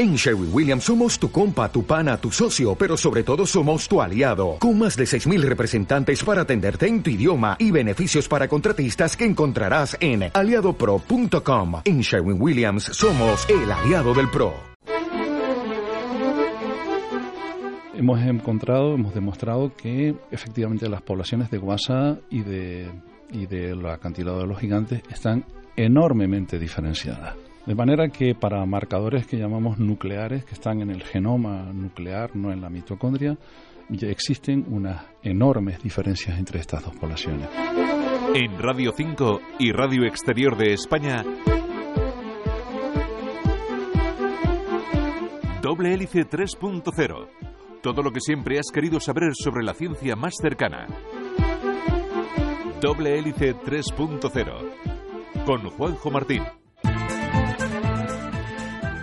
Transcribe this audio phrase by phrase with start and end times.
[0.00, 4.00] En Sherwin Williams somos tu compa, tu pana, tu socio, pero sobre todo somos tu
[4.00, 9.14] aliado, con más de 6.000 representantes para atenderte en tu idioma y beneficios para contratistas
[9.14, 11.82] que encontrarás en aliadopro.com.
[11.84, 14.54] En Sherwin Williams somos el aliado del PRO.
[17.94, 22.88] Hemos encontrado, hemos demostrado que efectivamente las poblaciones de guasa y de,
[23.32, 23.46] y
[23.86, 25.44] acantilado de los gigantes están
[25.76, 27.49] enormemente diferenciadas.
[27.66, 32.52] De manera que para marcadores que llamamos nucleares, que están en el genoma nuclear, no
[32.52, 33.36] en la mitocondria,
[33.88, 37.48] ya existen unas enormes diferencias entre estas dos poblaciones.
[38.34, 41.24] En Radio 5 y Radio Exterior de España,
[45.60, 47.28] Doble Hélice 3.0.
[47.82, 50.86] Todo lo que siempre has querido saber sobre la ciencia más cercana.
[52.80, 55.44] Doble Hélice 3.0.
[55.44, 56.59] Con Juanjo Martín.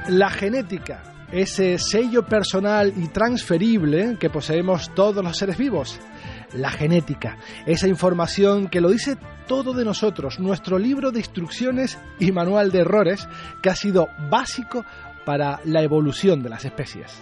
[0.10, 1.04] La genética,
[1.34, 6.00] ese sello personal y transferible que poseemos todos los seres vivos.
[6.54, 12.32] La genética, esa información que lo dice todo de nosotros, nuestro libro de instrucciones y
[12.32, 13.28] manual de errores
[13.62, 14.86] que ha sido básico
[15.26, 17.22] para la evolución de las especies.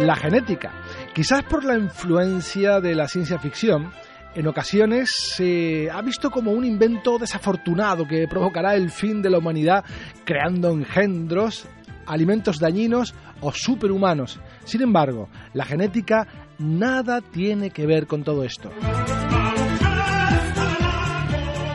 [0.00, 0.72] La genética,
[1.14, 3.92] quizás por la influencia de la ciencia ficción,
[4.34, 9.38] en ocasiones se ha visto como un invento desafortunado que provocará el fin de la
[9.38, 9.84] humanidad
[10.24, 11.66] creando engendros,
[12.06, 14.40] alimentos dañinos o superhumanos.
[14.64, 16.26] Sin embargo, la genética
[16.58, 18.70] nada tiene que ver con todo esto.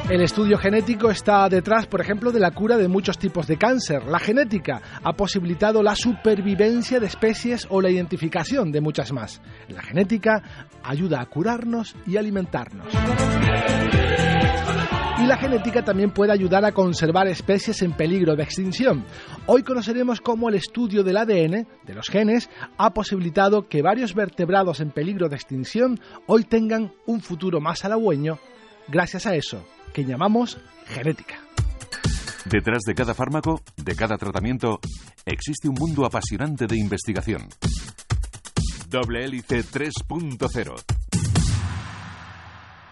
[0.10, 4.06] El estudio genético está detrás, por ejemplo, de la cura de muchos tipos de cáncer.
[4.06, 9.42] La genética ha posibilitado la supervivencia de especies o la identificación de muchas más.
[9.68, 10.42] La genética
[10.82, 12.88] ayuda a curarnos y alimentarnos.
[15.20, 19.04] Y la genética también puede ayudar a conservar especies en peligro de extinción.
[19.46, 24.80] Hoy conoceremos cómo el estudio del ADN, de los genes, ha posibilitado que varios vertebrados
[24.80, 28.40] en peligro de extinción hoy tengan un futuro más halagüeño
[28.88, 31.40] gracias a eso que llamamos genética.
[32.46, 34.80] Detrás de cada fármaco, de cada tratamiento,
[35.26, 37.50] existe un mundo apasionante de investigación.
[38.90, 41.07] Doble Hélice 3.0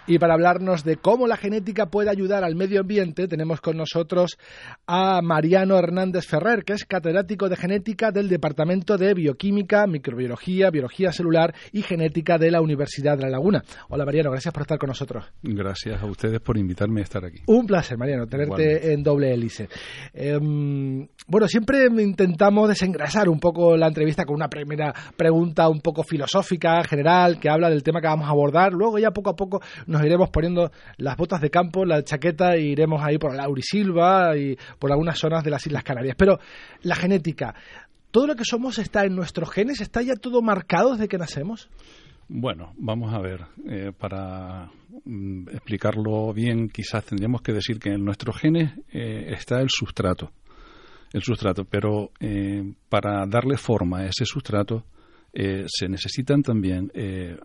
[0.08, 4.38] y para hablarnos de cómo la genética puede ayudar al medio ambiente, tenemos con nosotros
[4.86, 11.12] a Mariano Hernández Ferrer, que es catedrático de genética del Departamento de Bioquímica, Microbiología, Biología
[11.12, 13.64] Celular y Genética de la Universidad de La Laguna.
[13.90, 15.26] Hola Mariano, gracias por estar con nosotros.
[15.42, 17.40] Gracias a ustedes por invitarme a estar aquí.
[17.48, 19.70] Un placer, Mariano, tenerte en doble hélice.
[20.14, 26.04] Em, bueno, siempre intentamos desengrasar un poco la entrevista con una primera pregunta un poco
[26.04, 28.74] filosófica, general, que habla del tema que vamos a abordar.
[28.74, 32.62] Luego ya poco a poco nos iremos poniendo las botas de campo, la chaqueta, e
[32.62, 36.16] iremos ahí por Laurisilva y por algunas zonas de las Islas Canarias.
[36.18, 36.40] Pero
[36.82, 37.56] la genética,
[38.12, 39.82] ¿todo lo que somos está en nuestros genes?
[39.82, 41.70] ¿Está ya todo marcado desde que nacemos?
[42.28, 44.72] Bueno, vamos a ver, eh, para
[45.06, 50.32] mm, explicarlo bien, quizás tendríamos que decir que en nuestros genes eh, está el sustrato,
[51.14, 54.86] el sustrato, pero eh, para darle forma a ese sustrato
[55.36, 56.92] se necesitan también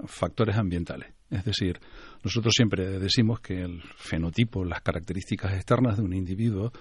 [0.07, 1.13] factores ambientales.
[1.31, 1.79] Es decir,
[2.25, 6.73] nosotros siempre decimos que el fenotipo, las características externas de un individuo,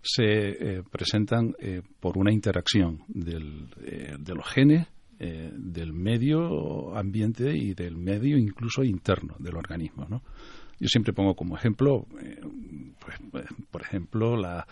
[0.00, 4.86] se eh, presentan eh, por una interacción eh, de los genes,
[5.18, 10.06] del medio ambiente y del medio incluso interno del organismo.
[10.78, 12.06] Yo siempre pongo como ejemplo,
[13.30, 14.66] pues, por ejemplo, la,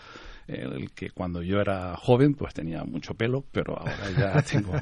[0.47, 4.73] el que cuando yo era joven pues tenía mucho pelo, pero ahora ya tengo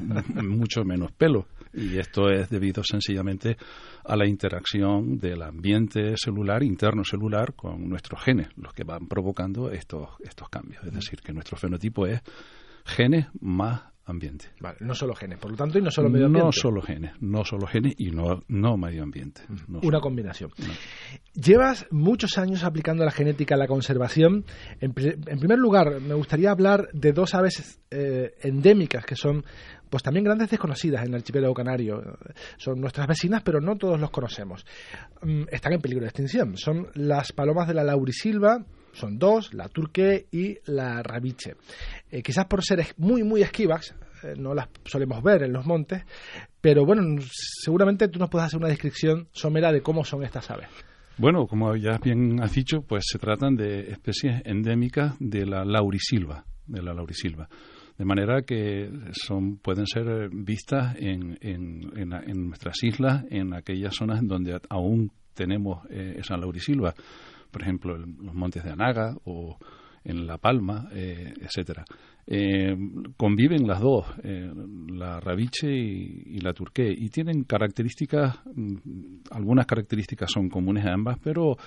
[0.42, 1.48] mucho menos pelo.
[1.74, 3.58] Y esto es debido sencillamente
[4.06, 9.72] a la interacción del ambiente celular, interno celular, con nuestros genes, los que van provocando
[9.72, 10.84] estos, estos cambios.
[10.84, 12.22] Es decir, que nuestro fenotipo es
[12.86, 14.46] genes más ambiente.
[14.60, 16.46] Vale, no solo genes, por lo tanto, y no solo medio ambiente.
[16.46, 19.42] No solo genes, no solo genes y no, no medio ambiente.
[19.82, 20.52] Una combinación.
[21.34, 24.46] Llevas muchos años aplicando la genética a la conservación.
[24.80, 29.46] En, primer lugar, me gustaría hablar de dos aves eh, endémicas que son
[29.90, 32.18] pues también grandes desconocidas en el archipiélago canario.
[32.58, 34.66] Son nuestras vecinas, pero no todos los conocemos.
[35.22, 36.58] Mm, están en peligro de extinción.
[36.58, 41.56] Son las palomas de la laurisilva, son dos, la turque y la rabiche.
[42.12, 46.04] Eh, quizás por ser muy, muy esquivas, eh, no las solemos ver en los montes,
[46.62, 50.68] pero bueno, seguramente tú nos puedes hacer una descripción somera de cómo son estas aves.
[51.18, 56.46] Bueno, como ya bien has dicho, pues se tratan de especies endémicas de la laurisilva,
[56.66, 57.50] de la laurisilva
[57.98, 64.28] de manera que son pueden ser vistas en, en, nuestras islas, en aquellas zonas en
[64.28, 66.94] donde aún tenemos eh, esa laurisilva,
[67.54, 69.58] por ejemplo, los montes de Anaga o
[70.04, 71.86] en La Palma, eh, etcétera.
[72.26, 72.76] Eh,
[73.18, 74.50] conviven las dos, eh,
[74.90, 78.76] la rabiche y, la turqué, y tienen características, mm,
[79.32, 81.58] algunas características son comunes a ambas, pero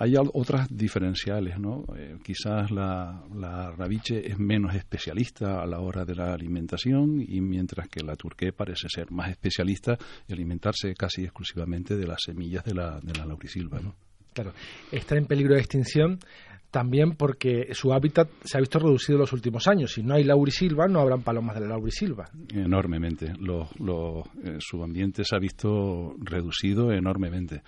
[0.00, 1.84] hay otras diferenciales, ¿no?
[2.22, 7.88] quizás la, la rabiche es menos especialista a la hora de la alimentación y mientras
[7.88, 9.98] que la turqué parece ser más especialista
[10.28, 13.96] y alimentarse casi exclusivamente de las semillas de la, de la laurisilva, ¿no?
[14.38, 14.54] Claro,
[14.92, 16.20] está en peligro de extinción
[16.70, 19.94] también porque su hábitat se ha visto reducido en los últimos años.
[19.94, 22.30] Si no hay laurisilva, no habrán palomas de la laurisilva.
[22.54, 23.32] Enormemente.
[23.32, 27.62] Eh, su ambiente se ha visto reducido enormemente.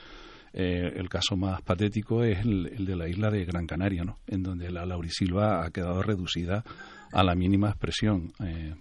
[0.53, 4.19] Eh, el caso más patético es el, de la isla de Gran Canaria, ¿no?
[4.29, 6.63] en donde la laurisilva ha quedado reducida
[7.13, 8.77] a la mínima expresión eh,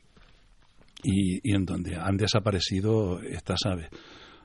[1.01, 3.89] y, y, en donde han desaparecido estas aves.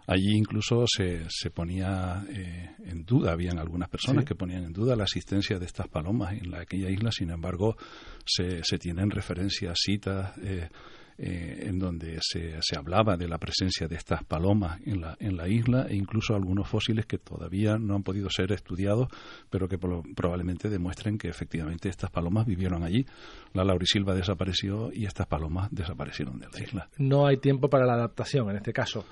[0.06, 4.96] Allí incluso se, se ponía eh, en duda, habían algunas personas que ponían en duda
[4.96, 7.76] la existencia de estas palomas en aquella isla, sin embargo,
[8.24, 10.68] se, se tienen referencias, citas eh,
[11.16, 15.36] eh, en donde se, se, hablaba de la presencia de estas palomas en la, en
[15.36, 19.06] la isla e incluso algunos fósiles que todavía no han podido ser estudiados,
[19.48, 23.06] pero que probablemente demuestren que efectivamente estas palomas vivieron allí.
[23.52, 26.88] La laurisilva desapareció y estas palomas desaparecieron de la isla.
[26.98, 29.06] No hay tiempo para la adaptación en este caso.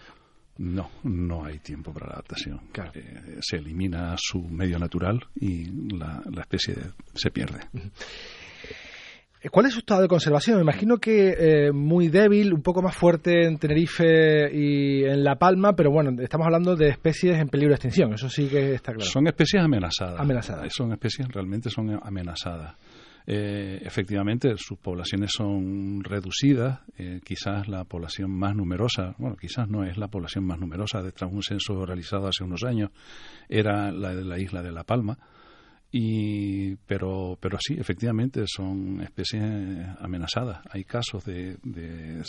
[0.58, 2.60] No, no hay tiempo para la adaptación.
[2.94, 5.64] Eh, se elimina su medio natural y
[5.96, 6.74] la, especie
[7.14, 7.60] se pierde.
[9.50, 10.56] ¿Cuál es su estado de conservación?
[10.56, 15.34] Me imagino que eh, muy débil, un poco más fuerte en Tenerife y en La
[15.36, 18.92] Palma, pero bueno, estamos hablando de especies en peligro de extinción, eso sí que está
[18.92, 19.10] claro.
[19.10, 20.20] Son especies amenazadas.
[20.20, 20.72] Amenazadas.
[20.72, 22.76] Son especies realmente son amenazadas.
[23.26, 26.80] Eh, efectivamente, sus poblaciones son reducidas.
[26.98, 31.32] Eh, quizás la población más numerosa, bueno, quizás no es la población más numerosa, tras
[31.32, 32.90] un censo realizado hace unos años,
[33.48, 35.18] era la de la isla de La Palma.
[35.94, 39.42] Y, pero, pero sí, efectivamente, son especies
[40.00, 40.62] amenazadas.
[40.70, 42.22] Hay casos de, de,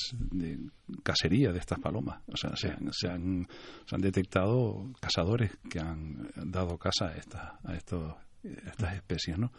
[1.02, 2.20] cacería de estas palomas.
[2.28, 3.48] O sea, se han, se han,
[3.86, 8.14] se han detectado cazadores que han dado caza a, esta, a estos,
[8.44, 9.54] estas especies, ¿no?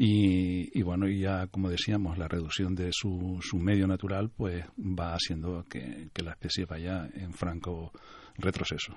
[0.00, 5.14] Y, bueno, y ya como decíamos, la reducción de su, su medio natural pues va
[5.14, 7.90] haciendo que, la especie vaya en franco
[8.36, 8.94] retroceso.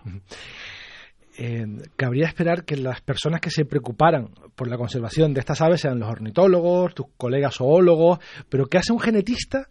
[1.40, 1.66] Eh,
[1.96, 6.00] cabría esperar que las personas que se preocuparan por la conservación de estas aves sean
[6.00, 9.70] los ornitólogos, tus colegas zoólogos, pero ¿qué hace un genetista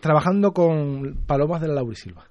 [0.00, 2.28] trabajando con palomas de la laurisilva?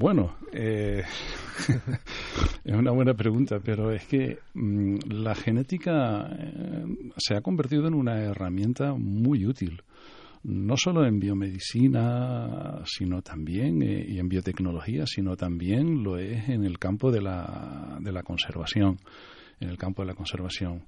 [0.00, 1.02] Bueno, eh,
[2.64, 6.84] es una buena pregunta, pero es que mm, la genética eh,
[7.16, 9.82] se ha convertido en una herramienta muy útil,
[10.44, 16.64] no solo en biomedicina, sino también eh, y en biotecnología, sino también lo es en
[16.64, 18.98] el campo de la, de la conservación,
[19.58, 20.84] en el campo de la conservación.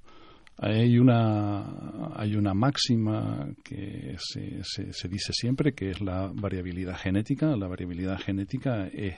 [0.62, 7.56] Hay una, hay una máxima que se, se, dice siempre que es la variabilidad genética.
[7.56, 9.14] La variabilidad genética es,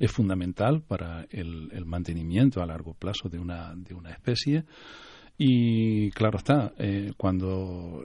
[0.00, 4.64] es fundamental para el, mantenimiento a largo plazo de una, de una especie.
[5.38, 8.04] Y claro está, eh, cuando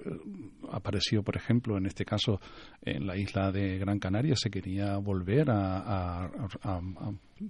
[0.71, 2.39] apareció, por ejemplo, en este caso,
[2.83, 6.29] en la isla de Gran Canaria, se quería volver a,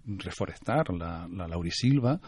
[0.06, 2.22] reforestar la, la laurisilva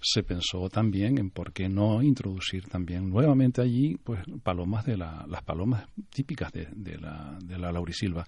[0.00, 5.24] se pensó también en por qué no introducir también nuevamente allí pues palomas de la,
[5.28, 8.26] las palomas típicas de, de, la, de la laurisilva.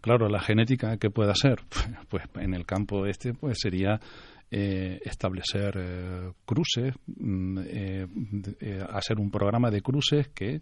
[0.00, 1.60] Claro, la genética que puede hacer,
[2.08, 4.00] pues, en el campo este pues sería
[4.50, 8.06] eh, establecer eh, cruces, mm, eh,
[8.90, 10.60] hacer un programa de cruces que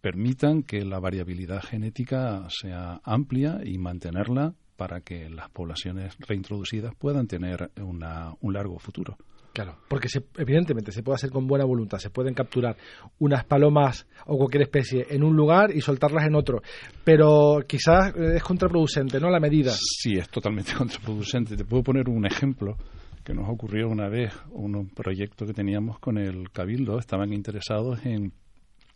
[0.00, 7.26] permitan que la variabilidad genética sea amplia y mantenerla para que las poblaciones reintroducidas puedan
[7.26, 9.16] tener un largo futuro.
[9.52, 12.74] Claro, porque evidentemente se puede hacer con buena voluntad, se pueden capturar
[13.18, 16.62] unas palomas o cualquier especie en un lugar y soltarlas en otro,
[17.04, 19.28] pero quizás es contraproducente, ¿no?
[19.28, 19.72] La medida.
[19.72, 21.54] Sí, es totalmente contraproducente.
[21.54, 22.76] Te puedo poner un ejemplo
[23.22, 28.32] que nos ocurrió una vez, un proyecto que teníamos con el Cabildo, estaban interesados en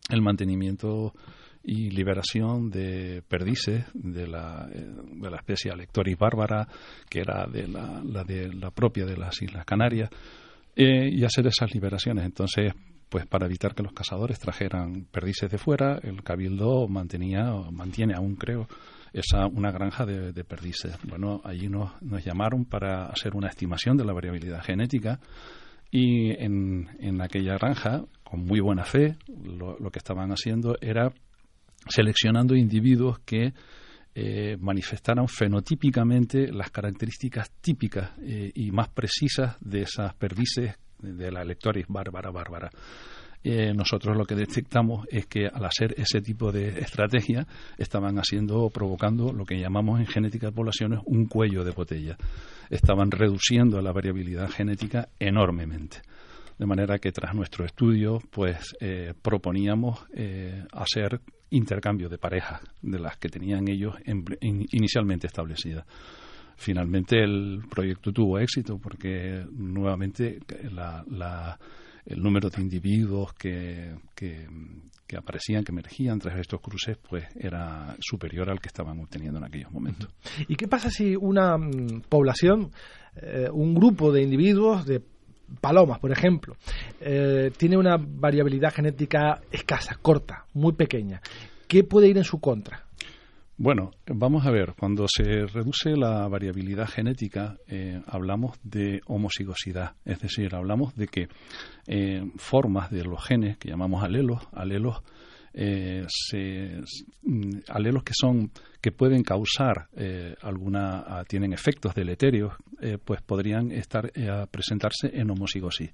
[0.09, 1.13] el mantenimiento
[1.69, 4.87] y liberación de perdices de la, eh,
[5.21, 6.69] de la especie Alectoris bárbara,
[7.11, 10.09] que era de la, la, de la propia de las Islas Canarias,
[10.77, 12.25] eh, y hacer esas liberaciones.
[12.25, 12.73] Entonces,
[13.09, 18.37] pues para evitar que los cazadores trajeran perdices de fuera, el cabildo mantenía, mantiene aún
[18.37, 18.69] creo,
[19.13, 20.97] esa una granja de, de perdices.
[21.09, 21.91] Bueno, allí nos,
[22.25, 25.19] llamaron para hacer una estimación de la variabilidad genética
[25.91, 31.13] y en, en aquella granja, con muy buena fe, lo que estaban haciendo era
[31.89, 33.53] seleccionando individuos que
[34.15, 41.43] eh, manifestaran fenotípicamente las características típicas eh, y más precisas de esas perdices de la
[41.43, 42.71] Electoris bárbara, bárbara.
[43.49, 47.47] Eh, nosotros lo que detectamos es que al hacer ese tipo de estrategia
[47.79, 52.17] estaban haciendo, provocando lo que llamamos en genética de poblaciones un cuello de botella.
[52.71, 55.99] Estaban reduciendo la variabilidad genética enormemente.
[56.59, 62.99] De manera que tras nuestro estudio, pues eh, proponíamos eh, hacer intercambio de parejas de
[62.99, 63.95] las que tenían ellos
[64.41, 65.87] inicialmente establecidas.
[66.57, 70.39] Finalmente el proyecto tuvo éxito porque nuevamente
[70.71, 71.59] la,
[72.07, 74.47] el número de individuos que, que,
[75.17, 79.71] aparecían, que emergían tras estos cruces, pues era superior al que estaban obteniendo en aquellos
[79.71, 80.09] momentos.
[80.49, 82.71] ¿Y qué pasa si una mm, población,
[83.17, 85.03] eh, un grupo de individuos, de
[85.61, 86.57] palomas, por ejemplo,
[87.01, 91.21] eh, tiene una variabilidad genética escasa, corta, muy pequeña?
[91.69, 92.87] ¿Qué puede ir en su contra?
[93.59, 100.21] Bueno, vamos a ver, cuando se reduce la variabilidad genética, eh, hablamos de homocigosidad, es
[100.21, 101.29] decir, hablamos de que
[101.87, 105.03] eh, formas de los genes que llamamos alelos, alelos,
[105.57, 106.07] eh,
[107.23, 109.89] mm, alelos que son que pueden causar
[110.43, 112.53] alguna, ah, tienen efectos deleterios,
[113.05, 115.91] pues podrían estar a presentarse en homocigosis.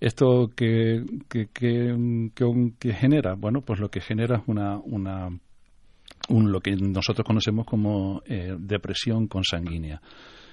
[0.00, 3.34] ¿Esto que, que, que, genera?
[3.34, 5.28] Bueno, pues lo que genera es una, una
[6.28, 10.00] un, lo que nosotros conocemos como eh, depresión consanguínea.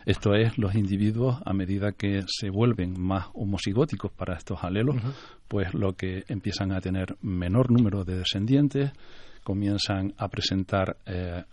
[0.06, 4.98] Esto es, los individuos, a medida que se vuelven más homocigóticos para estos alelos,
[5.48, 8.92] pues lo que empiezan a tener menor número de descendientes,
[9.44, 11.44] comienzan a presentar eh,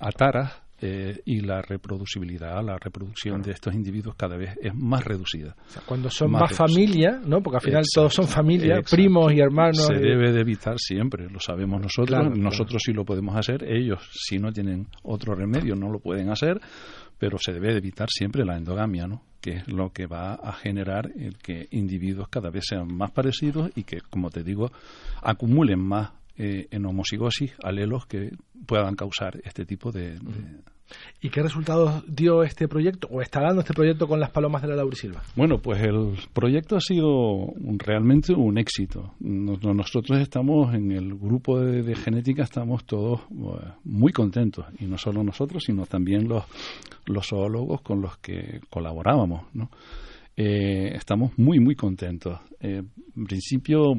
[0.00, 5.56] ataras eh, y la reproducibilidad, la reproducción de estos individuos cada vez es más reducida.
[5.86, 7.40] cuando son más, familia, ¿no?
[7.40, 9.86] porque al final todos son familia, primos y hermanos.
[9.86, 14.38] Se debe de evitar siempre, lo sabemos nosotros, nosotros sí lo podemos hacer, ellos si
[14.38, 16.60] no tienen otro remedio no lo pueden hacer,
[17.18, 19.22] pero se debe de evitar siempre la endogamia, ¿no?
[19.40, 23.70] que es lo que va a generar el que individuos cada vez sean más parecidos
[23.76, 24.72] y que, como te digo,
[25.22, 28.32] acumulen más eh, en homocigosis alelos que
[28.66, 30.18] puedan causar este tipo de,
[31.20, 34.68] ¿Y qué resultados dio este proyecto o está dando este proyecto con las palomas de
[34.68, 35.22] la laurisilva?
[35.34, 39.14] Bueno, pues el proyecto ha sido realmente un éxito.
[39.20, 43.20] Nosotros estamos en el grupo de, genética, estamos todos
[43.84, 46.44] muy contentos, y no solo nosotros, sino también los,
[47.06, 49.46] los zoólogos con los que colaborábamos.
[49.54, 49.70] ¿no?
[50.36, 52.38] Eh, estamos muy, muy contentos.
[52.60, 52.82] Eh,
[53.16, 53.94] en principio,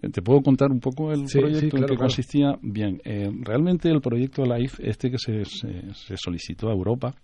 [0.00, 2.56] ¿Te puedo contar un poco el proyecto en que consistía?
[2.62, 7.14] Bien, eh, realmente el proyecto LIFE, este que se, se, solicitó a Europa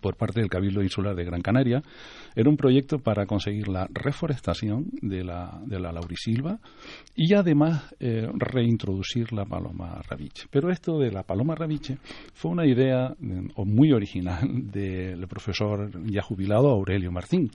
[0.00, 1.82] por parte del Cabildo Insular de Gran Canaria,
[2.34, 6.60] era un proyecto para conseguir la reforestación de la, de la laurisilva
[7.16, 10.46] y además eh, reintroducir la paloma rabiche.
[10.50, 11.98] Pero esto de la paloma rabiche
[12.32, 17.50] fue una idea eh, muy original del profesor ya jubilado Aurelio Martín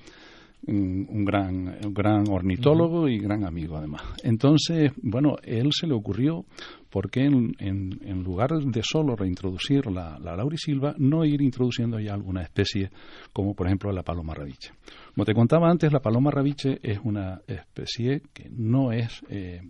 [0.66, 4.02] un, gran, gran ornitólogo y gran amigo además.
[4.24, 6.46] Entonces, bueno, él se le ocurrió
[6.90, 12.14] por qué en, en, lugar de solo reintroducir la, la laurisilva, no ir introduciendo ya
[12.14, 12.90] alguna especie
[13.32, 14.72] como por ejemplo la paloma rabiche.
[15.14, 19.62] Como te contaba antes, la paloma rabiche es una especie que no es eh,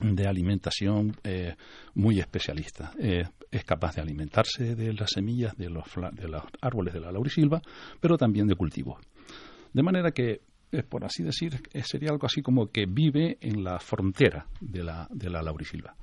[0.00, 1.54] de alimentación eh,
[1.94, 2.92] muy especialista.
[2.98, 7.12] Eh, es capaz de alimentarse de las semillas de los, de los árboles de la
[7.12, 7.62] laurisilva,
[8.00, 8.98] pero también de cultivos.
[9.72, 10.40] De manera que,
[10.72, 14.84] eh, por así decir, eh, sería algo así como que vive en la frontera de
[14.84, 15.94] la, de la laurisilva.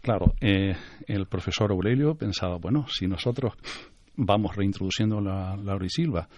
[0.00, 0.74] Claro, eh,
[1.06, 3.54] el profesor Aurelio pensaba, bueno, si nosotros
[4.16, 6.28] vamos reintroduciendo la laurisilva,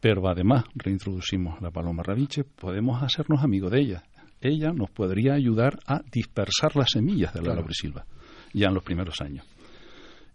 [0.00, 4.02] pero además reintroducimos la paloma rabiche, podemos hacernos amigos de ella.
[4.40, 8.04] Ella nos podría ayudar a dispersar las semillas de la laurisilva
[8.52, 9.46] ya en los primeros años.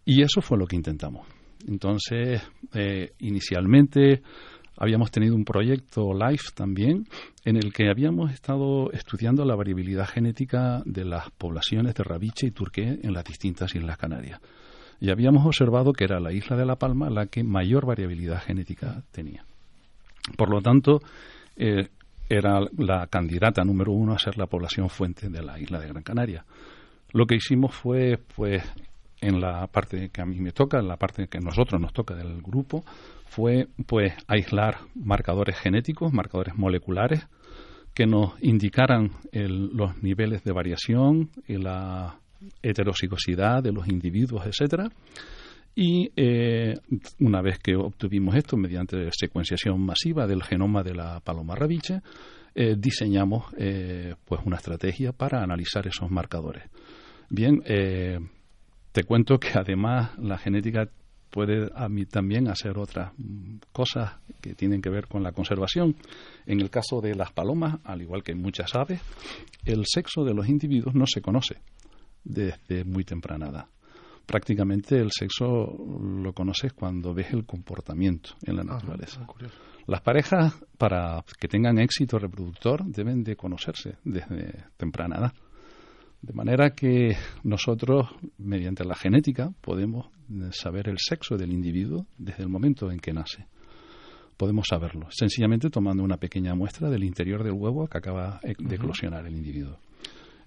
[0.06, 1.28] Y eso fue lo que intentamos.
[1.68, 2.42] Entonces,
[3.20, 4.22] inicialmente
[4.78, 7.08] habíamos tenido un proyecto LIFE también
[7.44, 12.52] en el que habíamos estado estudiando la variabilidad genética de las poblaciones de rabiche y
[12.52, 14.40] turqué en las distintas Islas Canarias.
[15.00, 19.04] Y habíamos observado que era la isla de La Palma la que mayor variabilidad genética
[19.12, 19.46] tenía.
[20.36, 21.02] Por lo tanto,
[21.56, 21.90] eh,
[22.30, 26.04] era la candidata número uno a ser la población fuente de la isla de Gran
[26.04, 26.46] Canaria.
[27.14, 28.64] Lo que hicimos fue, pues,
[29.22, 31.94] en la parte que a mí me toca, en la parte que a nosotros nos
[31.94, 32.84] toca del grupo,
[33.26, 37.28] fue pues aislar marcadores genéticos, marcadores moleculares
[37.94, 42.20] que nos indicaran los niveles de variación y la
[42.62, 44.90] heterocigosidad de los individuos, etcétera.
[45.76, 46.76] Y eh,
[47.20, 52.02] una vez que obtuvimos esto mediante secuenciación masiva del genoma de la paloma rabiche,
[52.56, 56.64] eh, diseñamos eh, pues una estrategia para analizar esos marcadores.
[57.30, 57.62] Bien,
[58.98, 60.90] te cuento que además la genética
[61.30, 63.12] puede a mí también hacer otras
[63.72, 65.96] cosas que tienen que ver con la conservación.
[66.48, 69.00] En el caso de las palomas, al igual que muchas aves,
[69.66, 71.58] el sexo de los individuos no se conoce
[72.24, 73.66] desde muy temprana edad.
[74.26, 79.28] Prácticamente el sexo lo conoces cuando ves el comportamiento en la naturaleza.
[79.86, 85.34] las parejas, para que tengan éxito reproductor, deben de conocerse desde temprana edad.
[86.22, 90.08] De manera que nosotros, mediante la genética, podemos
[90.52, 93.46] saber el sexo del individuo desde el momento en que nace.
[94.36, 99.26] Podemos saberlo, sencillamente tomando una pequeña muestra del interior del huevo que acaba de eclosionar
[99.26, 99.80] el individuo.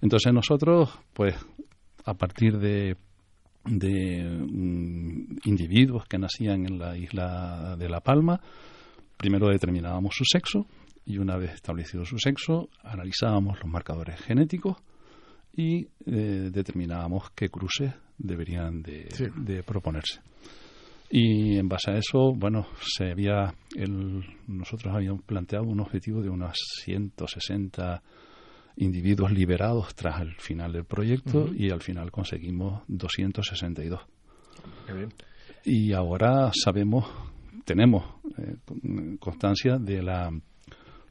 [0.01, 1.35] Entonces nosotros, pues,
[2.05, 2.97] a partir de,
[3.65, 8.39] de mm, individuos que nacían en la isla de La Palma,
[9.17, 10.65] primero determinábamos su sexo
[11.05, 14.77] y una vez establecido su sexo, analizábamos los marcadores genéticos
[15.55, 20.21] y eh, determinábamos qué cruces deberían de, proponerse.
[21.09, 26.29] Y en base a eso, bueno, se había el, nosotros habíamos planteado un objetivo de
[26.29, 28.01] unos 160
[28.77, 33.99] individuos liberados tras el final del proyecto y al final conseguimos 262.
[35.65, 37.05] Y ahora sabemos,
[37.65, 38.05] tenemos
[38.37, 38.55] eh,
[39.19, 40.31] constancia de la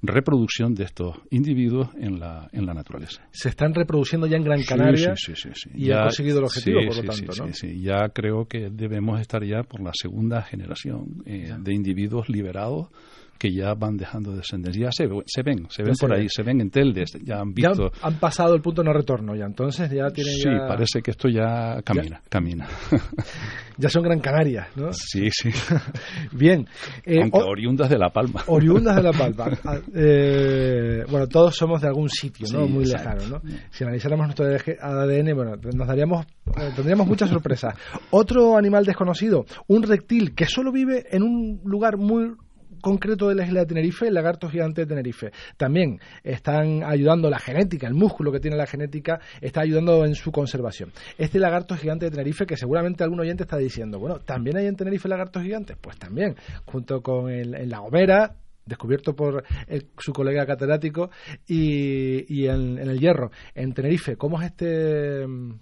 [0.02, 3.22] reproducción de estos individuos en la, en la naturaleza.
[3.30, 5.14] Se están reproduciendo ya en Gran Canaria
[5.74, 7.52] y ya, ha conseguido el objetivo, por lo tanto, ¿no?
[7.52, 12.88] Sí, ya creo que debemos estar ya por la segunda generación eh, de individuos liberados
[13.40, 14.84] que ya van dejando descendencia.
[14.84, 17.90] Ya se, se ven, se ven por ahí, se ven en Telde, ya han visto.
[17.90, 20.34] Ya han, pasado el punto de no retorno, ya entonces ya tienen.
[20.34, 22.68] Sí, parece que esto ya camina, camina.
[23.78, 24.92] ya son Gran Canaria, ¿no?
[24.92, 25.48] Sí, sí.
[26.32, 26.68] Bien.
[27.06, 28.44] Eh, Aunque oriundas de La Palma.
[28.46, 29.30] Oriundas de La Palma.
[29.64, 32.66] Ah, eh, bueno, todos somos de algún sitio, ¿no?
[32.66, 33.42] Muy lejano, ¿no?
[33.70, 36.26] Si analizáramos nuestro ADN, bueno, nos daríamos,
[36.58, 37.74] eh, tendríamos muchas sorpresas.
[38.10, 42.32] Otro animal desconocido, un reptil que solo vive en un lugar muy
[42.80, 45.32] concreto de la isla de Tenerife, el lagarto gigante de Tenerife.
[45.56, 50.32] También están ayudando la genética, el músculo que tiene la genética, está ayudando en su
[50.32, 50.92] conservación.
[51.18, 54.76] Este lagarto gigante de Tenerife, que seguramente algún oyente está diciendo, bueno, ¿también hay en
[54.76, 55.76] Tenerife lagartos gigantes?
[55.80, 59.44] Pues también, junto con el, la Gomera, descubierto por
[59.98, 61.10] su colega catedrático,
[61.46, 64.16] y, en, el Hierro, en Tenerife.
[64.16, 65.54] ¿Cómo es este mm,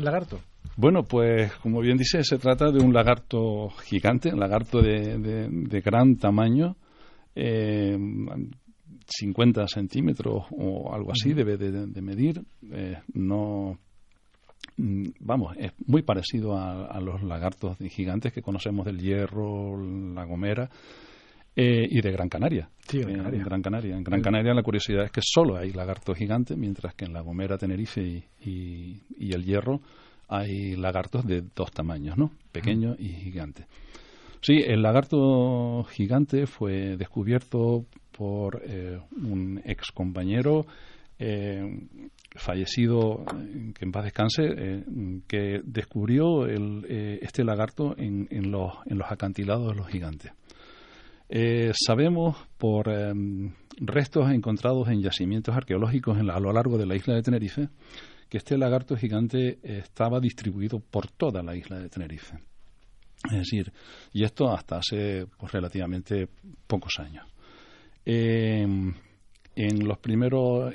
[0.00, 0.40] lagarto?
[0.78, 6.16] Bueno, pues como bien dice, se trata de un lagarto gigante, un lagarto de, gran
[6.18, 6.76] tamaño,
[7.34, 7.98] eh,
[9.08, 12.40] 50 centímetros o algo así debe de, medir.
[12.70, 13.76] Eh, no,
[14.76, 19.76] vamos, es muy parecido a, los lagartos gigantes que conocemos del Hierro,
[20.14, 20.70] la Gomera.
[21.56, 22.70] Eh, y de Gran Canaria.
[22.86, 23.96] Sí, en eh, Gran Canaria.
[23.96, 27.20] En Gran Canaria la curiosidad es que solo hay lagartos gigantes, mientras que en la
[27.20, 29.80] Gomera, Tenerife y el Hierro
[30.28, 32.30] hay lagartos de dos tamaños, ¿no?
[32.52, 33.66] Pequeño y gigante.
[34.40, 40.66] Sí, el lagarto gigante fue descubierto por eh, un ex compañero
[41.18, 41.60] eh,
[42.36, 43.24] fallecido,
[43.74, 44.84] que en paz descanse, eh,
[45.26, 46.84] que descubrió el,
[47.20, 50.32] este lagarto en, en, los, en los acantilados de los gigantes.
[51.72, 52.88] sabemos por
[53.80, 57.68] restos encontrados en yacimientos arqueológicos en a lo largo de la isla de Tenerife
[58.28, 62.38] que este lagarto gigante estaba distribuido por toda la isla de Tenerife.
[63.24, 63.72] Es decir,
[64.12, 66.28] y esto hasta hace pues, relativamente
[66.66, 67.26] pocos años.
[68.04, 68.94] Em,
[69.56, 70.72] en los primeros,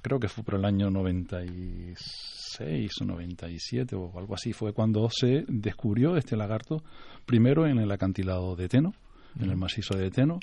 [0.00, 5.44] creo que fue por el año 96 o 97 o algo así, fue cuando se
[5.46, 6.82] descubrió este lagarto,
[7.26, 8.94] primero en el acantilado de Teno,
[9.38, 10.40] en el macizo de Teno,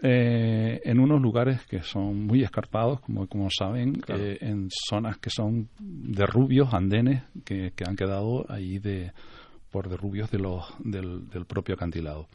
[0.00, 5.30] eh, en unos lugares que son muy escarpados, como, como saben, eh, en zonas que
[5.30, 9.12] son de rubios, andenes, que, han quedado ahí de,
[9.72, 12.28] por derrubios de los, del, propio acantilado.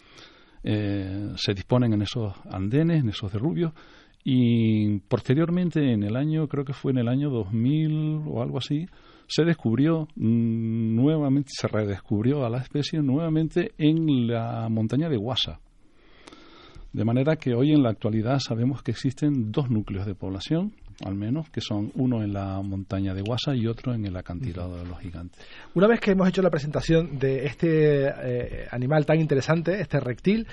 [0.62, 3.72] Eh, se disponen en esos andenes, en esos derrubios,
[4.26, 8.88] y posteriormente, en el año, creo que fue en el año 2000 o algo así,
[9.28, 15.62] se descubrió mm, nuevamente, se redescubrió a la especie nuevamente en la montaña de Guasa
[16.94, 21.16] de manera que hoy en la actualidad sabemos que existen dos núcleos de población, al
[21.16, 24.86] menos, que son uno en la montaña de Guasa y otro en el acantilado de
[24.86, 25.44] los gigantes.
[25.74, 30.48] Una vez que hemos hecho la presentación de este eh, animal tan interesante, este reptil,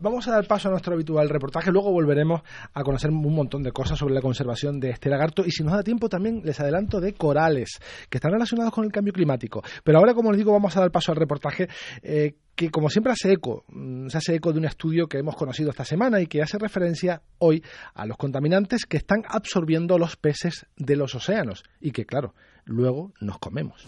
[0.00, 1.72] vamos a dar paso a nuestro habitual reportaje.
[1.72, 2.42] Luego volveremos
[2.74, 5.72] a conocer un montón de cosas sobre la conservación de este lagarto y si nos
[5.72, 7.80] da tiempo también les adelanto de corales
[8.10, 9.62] que están relacionados con el cambio climático.
[9.82, 11.68] Pero ahora, como les digo, vamos a dar paso al reportaje.
[12.02, 15.36] Eh, que como siempre hace eco, mm, se hace eco de un estudio que hemos
[15.36, 17.62] conocido esta semana y que hace referencia hoy
[17.94, 23.12] a los contaminantes que están absorbiendo los peces de los océanos y que, claro, luego
[23.20, 23.86] nos comemos.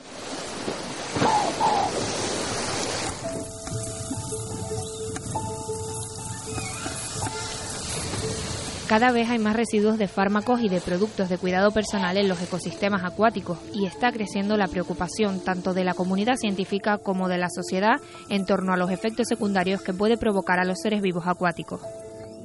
[8.88, 12.40] Cada vez hay más residuos de fármacos y de productos de cuidado personal en los
[12.40, 17.50] ecosistemas acuáticos y está creciendo la preocupación tanto de la comunidad científica como de la
[17.50, 17.96] sociedad
[18.30, 21.82] en torno a los efectos secundarios que puede provocar a los seres vivos acuáticos.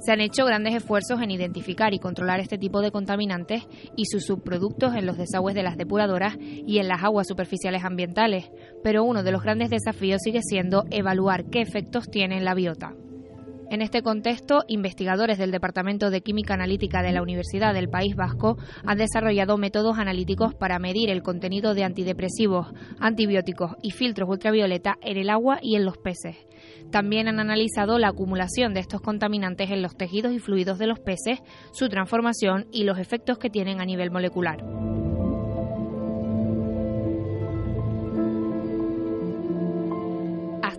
[0.02, 3.64] Se han hecho grandes esfuerzos en identificar y controlar este tipo de contaminantes
[3.96, 8.52] y sus subproductos en los desagües de las depuradoras y en las aguas superficiales ambientales,
[8.84, 12.96] pero uno de los grandes desafíos sigue siendo evaluar qué efectos tiene en la biota.
[13.74, 18.56] En este contexto, investigadores del Departamento de Química Analítica de la Universidad del País Vasco
[18.86, 22.68] han desarrollado métodos analíticos para medir el contenido de antidepresivos,
[23.00, 26.38] antibióticos y filtros ultravioleta en el agua y en los peces.
[26.92, 31.00] También han analizado la acumulación de estos contaminantes en los tejidos y fluidos de los
[31.00, 31.40] peces,
[31.72, 34.64] su transformación y los efectos que tienen a nivel molecular.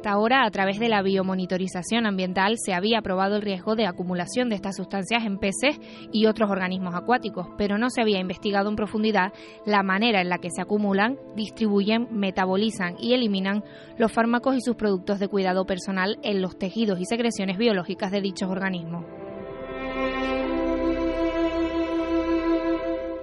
[0.04, 4.50] Hasta ahora, a través de la biomonitorización ambiental, se había probado el riesgo de acumulación
[4.50, 5.80] de estas sustancias en peces
[6.12, 9.32] y otros organismos acuáticos, pero no se había investigado en profundidad
[9.64, 13.64] la manera en la que se acumulan, distribuyen, metabolizan y eliminan
[13.96, 18.20] los fármacos y sus productos de cuidado personal en los tejidos y secreciones biológicas de
[18.20, 19.23] dichos organismos.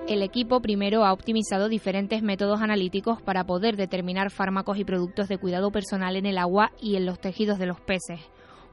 [0.07, 5.37] El equipo primero ha optimizado diferentes métodos analíticos para poder determinar fármacos y productos de
[5.37, 8.19] cuidado personal en el agua y en los tejidos de los peces.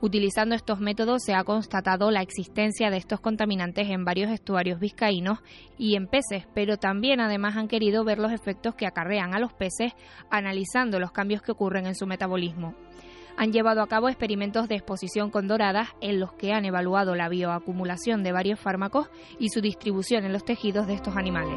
[0.01, 5.41] Utilizando estos métodos se ha constatado la existencia de estos contaminantes en varios estuarios vizcaínos
[5.77, 9.53] y en peces, pero también además han querido ver los efectos que acarrean a los
[9.53, 9.93] peces
[10.31, 12.75] analizando los cambios que ocurren en su metabolismo
[13.38, 17.29] han llevado a cabo experimentos de exposición con doradas en los que han evaluado la
[17.29, 21.57] bioacumulación de varios fármacos y su distribución en los tejidos de estos animales.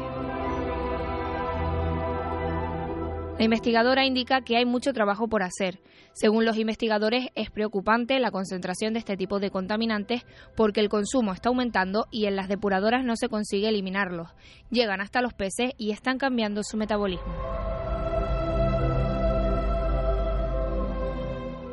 [3.36, 5.80] La investigadora indica que hay mucho trabajo por hacer.
[6.12, 11.32] Según los investigadores, es preocupante la concentración de este tipo de contaminantes porque el consumo
[11.32, 14.28] está aumentando y en las depuradoras no se consigue eliminarlos.
[14.70, 17.51] Llegan hasta los peces y están cambiando su metabolismo.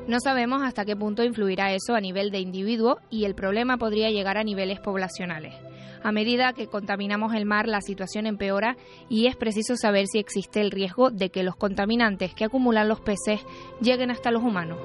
[0.09, 4.09] No sabemos hasta qué punto influirá eso a nivel de individuo y el problema podría
[4.09, 5.53] llegar a niveles poblacionales.
[6.01, 8.75] A medida que contaminamos el mar, la situación empeora
[9.07, 13.01] y es preciso saber si existe el riesgo de que los contaminantes que acumulan los
[13.01, 13.45] peces
[13.81, 14.79] lleguen hasta los humanos.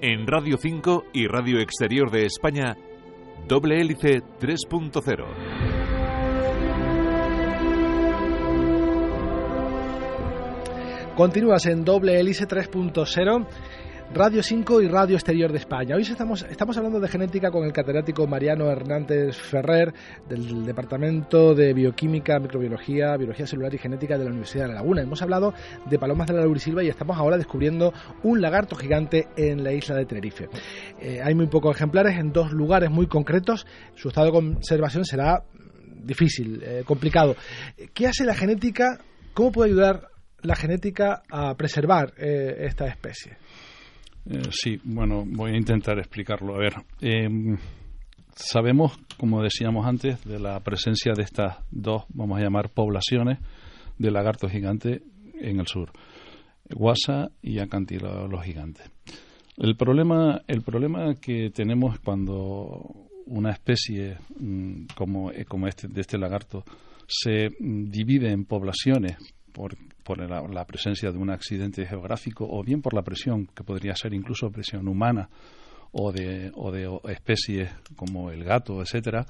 [0.00, 2.78] En Radio 5 y Radio Exterior de España,
[3.46, 5.79] Doble Hélice 3.0.
[11.20, 13.46] Continúas en doble hélice 3.0.
[14.14, 15.94] Radio 5 y Radio Exterior de España.
[15.94, 19.92] Hoy estamos, estamos hablando de genética con el catedrático Mariano Hernández Ferrer
[20.26, 25.02] del Departamento de Bioquímica, Microbiología, Biología Celular y Genética de la Universidad de La Laguna.
[25.02, 25.52] Hemos hablado
[25.90, 29.96] de palomas de la laurisilva y estamos ahora descubriendo un lagarto gigante en la isla
[29.96, 30.48] de Tenerife.
[31.02, 33.66] Eh, hay muy pocos ejemplares en dos lugares muy concretos.
[33.94, 35.44] Su estado de conservación será
[36.02, 37.36] difícil, eh, complicado.
[37.92, 39.00] ¿Qué hace la genética?
[39.34, 40.09] ¿Cómo puede ayudar
[40.42, 43.36] la genética a preservar eh, esta especie?
[44.26, 46.54] Eh, sí, bueno, voy a intentar explicarlo.
[46.54, 47.56] A ver, em,
[48.34, 53.38] sabemos, como decíamos antes, de la presencia de estas dos, vamos a llamar, poblaciones
[53.98, 55.02] de lagartos gigantes
[55.40, 55.90] en el sur,
[56.68, 58.90] guasa y acantilado los gigantes.
[59.56, 66.18] El problema, el problema que tenemos cuando una especie mm, como, como este, de este
[66.18, 66.64] lagarto
[67.06, 69.16] se mm, divide en poblaciones
[69.52, 69.76] por,
[70.18, 74.50] la, presencia de un accidente geográfico o bien por la presión, que podría ser incluso
[74.50, 75.28] presión humana
[75.92, 79.26] o de, o de especies como el gato, etcétera,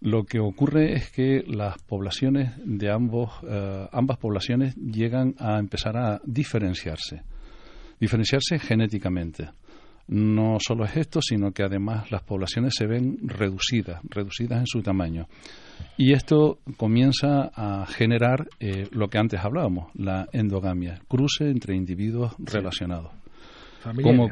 [0.00, 5.96] lo que ocurre es que las poblaciones de ambos, eh, ambas poblaciones llegan a empezar
[5.96, 7.22] a diferenciarse,
[7.98, 9.48] diferenciarse genéticamente.
[10.06, 14.82] No solo es esto, sino que además las poblaciones se ven reducidas, reducidas en su
[14.82, 15.26] tamaño.
[15.96, 22.34] Y esto comienza a generar eh, lo que antes hablábamos, la endogamia, cruce entre individuos
[22.38, 23.12] relacionados.
[24.02, 24.28] Como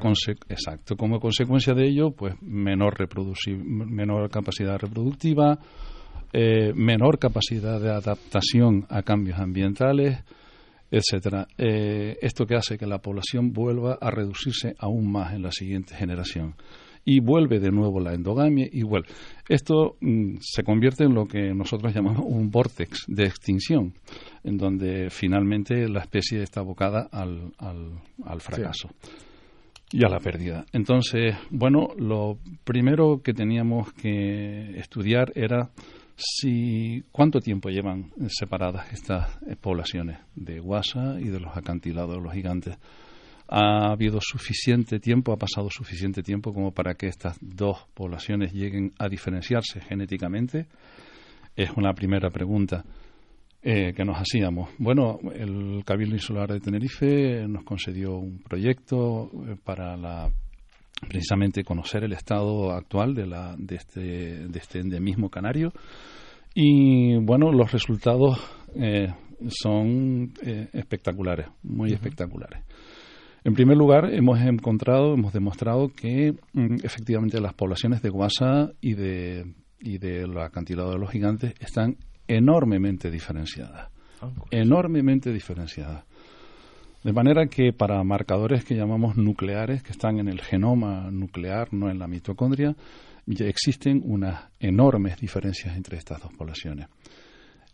[0.48, 2.96] exacto, como consecuencia de ello, pues menor,
[3.62, 5.58] menor capacidad reproductiva,
[6.32, 10.24] eh, menor capacidad de adaptación a cambios ambientales,
[10.92, 11.48] etcétera.
[11.56, 15.94] Eh, esto que hace que la población vuelva a reducirse aún más en la siguiente
[15.94, 16.54] generación
[17.04, 19.08] y vuelve de nuevo la endogamia y vuelve.
[19.48, 23.94] Esto mm, se convierte en lo que nosotros llamamos un vortex de extinción,
[24.44, 28.90] en donde finalmente la especie está abocada al, al, fracaso.
[29.90, 30.66] y a la pérdida.
[30.72, 35.70] Entonces, bueno, lo primero que teníamos que estudiar era
[36.16, 42.78] si cuánto tiempo llevan separadas estas poblaciones de guasa y de los acantilados los gigantes
[43.54, 48.92] ha habido suficiente tiempo, ha pasado suficiente tiempo como para que estas dos poblaciones lleguen
[48.98, 50.68] a diferenciarse genéticamente?
[51.54, 52.82] Es una primera pregunta
[53.62, 54.70] eh, que nos hacíamos.
[54.78, 60.32] Bueno, el Cabildo Insular de Tenerife nos concedió un proyecto eh, para la
[61.08, 64.00] precisamente conocer el estado actual de, la, de, este,
[64.48, 65.72] de este endemismo canario
[66.54, 68.38] y bueno, los resultados
[68.74, 69.08] eh,
[69.48, 70.32] son
[70.72, 72.62] espectaculares, muy espectaculares.
[73.44, 78.94] En primer lugar, hemos encontrado, hemos demostrado que mm, efectivamente las poblaciones de guasa y
[78.94, 81.96] de, y de los acantilados de los gigantes están
[82.28, 83.90] enormemente diferenciadas.
[84.20, 86.04] Ah, enormemente diferenciadas.
[87.04, 91.90] De manera que para marcadores que llamamos nucleares, que están en el genoma nuclear, no
[91.90, 92.76] en la mitocondria,
[93.26, 96.86] ya existen unas enormes diferencias entre estas dos poblaciones.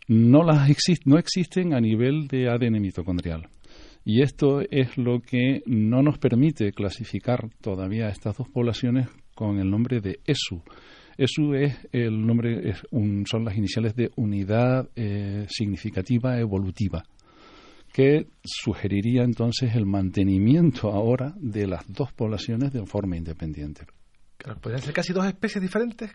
[0.07, 3.49] No, las existen a nivel de ADN mitocondrial.
[4.03, 9.71] Y esto es lo que no nos permite clasificar todavía estas dos poblaciones con el
[9.71, 10.63] nombre de ESU.
[11.19, 12.73] ESU es el nombre,
[13.27, 17.05] son las iniciales de unidad eh, significativa evolutiva,
[17.99, 23.87] que sugeriría entonces el mantenimiento ahora de las dos poblaciones de forma independiente.
[24.61, 26.13] ¿Podrían ser casi dos especies diferentes?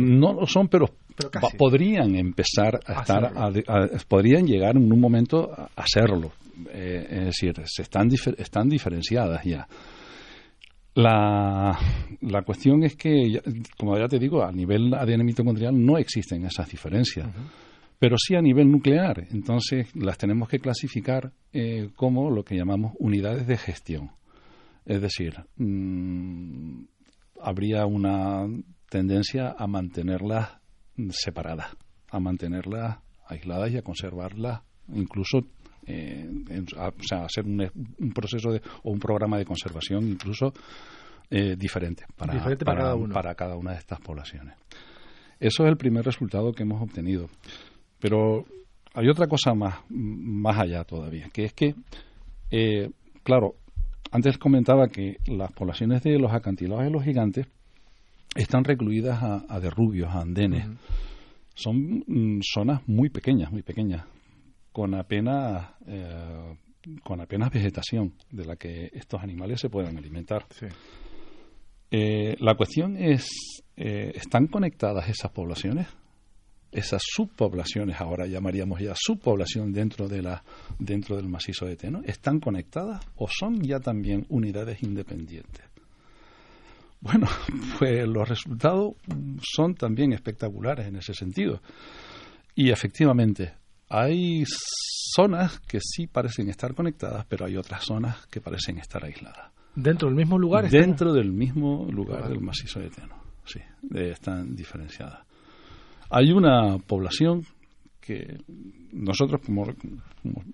[0.00, 0.86] No lo son, pero,
[1.58, 3.30] podrían empezar a, estar,
[4.08, 6.32] podrían llegar en un momento a hacerlo.
[6.70, 9.68] Eh, es decir, se están, están diferenciadas ya.
[10.94, 11.78] La,
[12.22, 13.42] la cuestión es que,
[13.76, 17.28] como ya te digo, a nivel ADN mitocondrial no existen esas diferencias,
[17.98, 19.26] pero sí a nivel nuclear.
[19.30, 24.12] Entonces las tenemos que clasificar eh, como lo que llamamos unidades de gestión.
[24.84, 26.84] Es decir, mm,
[27.40, 28.46] habría una
[28.88, 30.58] tendencia a mantenerlas
[31.10, 31.76] separadas,
[32.10, 35.40] a mantenerlas aisladas y a conservarlas incluso
[35.86, 36.28] eh,
[36.76, 40.52] o sea, hacer un, proceso de, o un programa de conservación incluso
[41.30, 42.32] eh, diferente, para,
[43.12, 44.54] para, cada una de estas poblaciones.
[45.40, 47.28] Eso es el primer resultado que hemos obtenido.
[48.00, 48.44] Pero
[48.94, 51.74] hay otra cosa más, más allá todavía, que es que,
[52.50, 52.90] eh,
[53.22, 53.56] claro,
[54.10, 57.46] antes comentaba que las poblaciones de los acantilados de los gigantes
[58.34, 60.66] están recluidas a, a derrubios, a andenes.
[61.54, 64.04] Son mm, zonas muy pequeñas, muy pequeñas
[64.78, 66.56] con apenas, eh,
[67.02, 70.46] con apenas vegetación de la que estos animales se pueden alimentar.
[71.90, 73.26] Eh, la cuestión es,
[73.76, 75.88] eh, ¿están conectadas esas poblaciones?
[76.70, 80.42] Esas subpoblaciones, ahora llamaríamos ya subpoblación dentro, de la,
[80.78, 85.64] dentro del macizo de Teno, ¿están conectadas o son ya también unidades independientes?
[87.00, 87.26] Bueno,
[87.78, 88.94] pues los resultados
[89.42, 91.62] son también espectaculares en ese sentido.
[92.54, 93.54] Y efectivamente,
[93.88, 99.52] hay zonas que sí parecen estar conectadas, pero hay otras zonas que parecen estar aisladas.
[99.74, 100.68] ¿Dentro del mismo lugar?
[100.68, 103.60] Dentro del mismo lugar del macizo de Teno, sí,
[103.94, 105.27] están diferenciadas.
[106.10, 107.44] Hay una población
[108.00, 108.38] que
[108.92, 109.66] nosotros, como,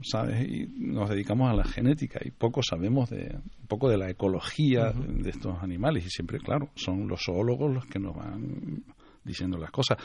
[0.02, 4.92] sabes, nos dedicamos a la genética y poco sabemos de un poco de la ecología
[4.92, 8.82] de estos animales y siempre, claro, son los zoólogos los que nos van
[9.24, 9.98] diciendo las cosas.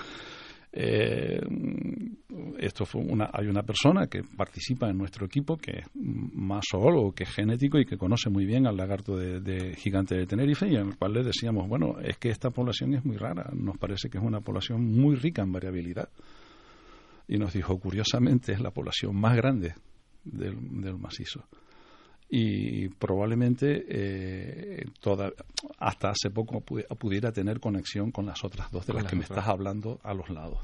[0.71, 1.39] Eh,
[2.59, 7.11] esto fue una, hay una persona que participa en nuestro equipo que es más zoólogo
[7.11, 10.95] que genético y que conoce muy bien al lagarto de, gigante de Tenerife y el
[10.95, 14.23] cual le decíamos, bueno, es que esta población es muy rara, nos parece que es
[14.23, 16.09] una población muy rica en variabilidad.
[17.27, 19.75] Y nos dijo, curiosamente, es la población más grande
[20.23, 21.45] del, del macizo
[22.29, 25.31] y probablemente eh, toda,
[25.79, 29.47] hasta hace poco pudiera tener conexión con las otras dos de las que me estás
[29.47, 30.59] hablando a los lados.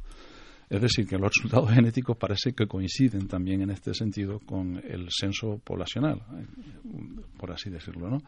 [0.70, 5.10] Es decir, que los resultados genéticos parece que coinciden también en este sentido con el
[5.12, 6.22] censo poblacional,
[7.38, 8.22] por así decirlo, ¿no?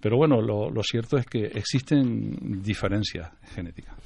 [0.00, 3.96] Pero bueno, lo, lo cierto es que existen diferencias genéticas.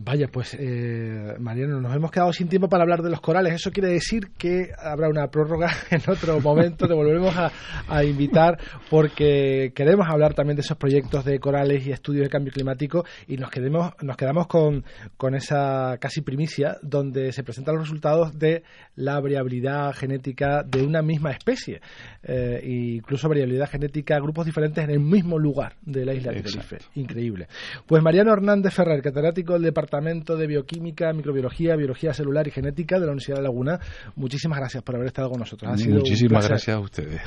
[0.00, 3.54] Vaya, pues eh, Mariano, nos hemos quedado sin tiempo para hablar de los corales.
[3.54, 6.86] Eso quiere decir que habrá una prórroga en otro momento.
[6.86, 8.58] Te volveremos a, invitar
[8.88, 13.38] porque queremos hablar también de esos proyectos de corales y estudios de cambio climático y
[13.38, 14.84] nos, quedemos, nos quedamos con,
[15.16, 18.62] con esa casi primicia donde se presentan los resultados de
[18.94, 21.80] la variabilidad genética de una misma especie,
[22.22, 26.42] eh, e incluso variabilidad genética, grupos diferentes en el mismo lugar de la isla de
[26.42, 26.78] Tenerife.
[26.94, 27.48] Increíble.
[27.84, 32.96] Pues Mariano Hernández Ferrer, catedrático del Departamento Departamento de Bioquímica, Microbiología, Biología Celular y Genética
[32.96, 33.80] de la Universidad de Laguna.
[34.16, 35.82] Muchísimas gracias por haber estado con nosotros.
[35.86, 37.22] Muchísimas gracias a ustedes.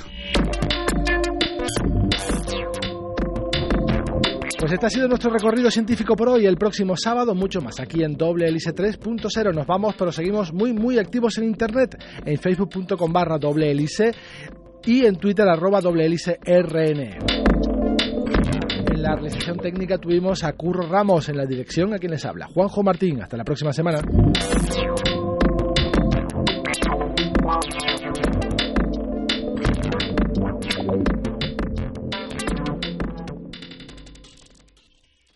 [4.59, 6.45] Pues este ha sido nuestro recorrido científico por hoy.
[6.45, 9.55] El próximo sábado, mucho más aquí en Doble Hélice 3.0.
[9.55, 14.13] Nos vamos, pero seguimos muy, muy activos en internet en facebook.com barra doble hélice
[14.85, 17.60] y en Twitter arroba doble hélice RN.
[19.01, 22.45] La realización técnica tuvimos a Curro Ramos en la dirección, a quien les habla.
[22.53, 23.99] Juanjo Martín, hasta la próxima semana.